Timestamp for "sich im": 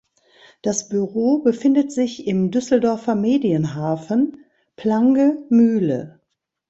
1.91-2.49